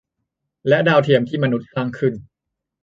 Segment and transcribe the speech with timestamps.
[0.67, 2.13] และดาวเทียมที่มนุษย์สร้างขึ้น